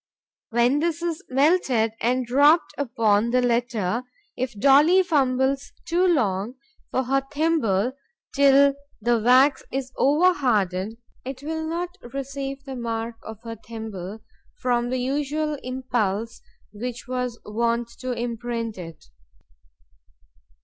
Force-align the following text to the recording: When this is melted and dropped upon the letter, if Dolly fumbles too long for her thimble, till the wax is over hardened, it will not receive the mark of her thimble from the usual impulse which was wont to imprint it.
When 0.49 0.79
this 0.79 1.03
is 1.03 1.23
melted 1.29 1.93
and 2.01 2.25
dropped 2.25 2.73
upon 2.75 3.29
the 3.29 3.39
letter, 3.39 4.01
if 4.35 4.59
Dolly 4.59 5.03
fumbles 5.03 5.73
too 5.85 6.07
long 6.07 6.55
for 6.89 7.03
her 7.03 7.21
thimble, 7.31 7.93
till 8.33 8.73
the 8.99 9.19
wax 9.19 9.61
is 9.71 9.91
over 9.99 10.33
hardened, 10.33 10.97
it 11.23 11.43
will 11.43 11.67
not 11.67 11.99
receive 12.15 12.63
the 12.63 12.75
mark 12.75 13.17
of 13.21 13.43
her 13.43 13.57
thimble 13.57 14.21
from 14.59 14.89
the 14.89 14.97
usual 14.97 15.53
impulse 15.61 16.41
which 16.73 17.07
was 17.07 17.39
wont 17.45 17.87
to 17.99 18.11
imprint 18.11 18.79
it. 18.79 19.05